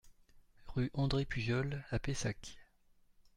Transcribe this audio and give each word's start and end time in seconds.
Rue 0.69 0.89
André 0.95 1.25
Pujol 1.25 1.85
à 1.91 1.99
Pessac 1.99 2.57